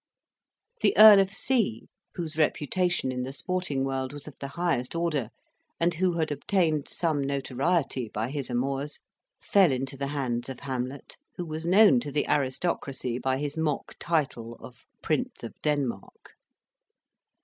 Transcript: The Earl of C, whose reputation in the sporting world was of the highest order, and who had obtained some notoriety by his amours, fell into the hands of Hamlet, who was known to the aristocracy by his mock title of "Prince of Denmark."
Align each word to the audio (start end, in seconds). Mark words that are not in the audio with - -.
The 0.81 0.97
Earl 0.97 1.19
of 1.19 1.31
C, 1.31 1.87
whose 2.15 2.35
reputation 2.35 3.11
in 3.11 3.21
the 3.21 3.31
sporting 3.31 3.83
world 3.83 4.13
was 4.13 4.27
of 4.27 4.35
the 4.39 4.47
highest 4.47 4.95
order, 4.95 5.29
and 5.79 5.93
who 5.93 6.13
had 6.17 6.31
obtained 6.31 6.89
some 6.89 7.21
notoriety 7.21 8.09
by 8.11 8.31
his 8.31 8.49
amours, 8.49 8.97
fell 9.43 9.71
into 9.71 9.97
the 9.97 10.07
hands 10.07 10.49
of 10.49 10.61
Hamlet, 10.61 11.17
who 11.35 11.45
was 11.45 11.67
known 11.67 11.99
to 11.99 12.11
the 12.11 12.27
aristocracy 12.27 13.19
by 13.19 13.37
his 13.37 13.55
mock 13.57 13.95
title 13.99 14.57
of 14.59 14.87
"Prince 15.03 15.43
of 15.43 15.53
Denmark." 15.61 16.33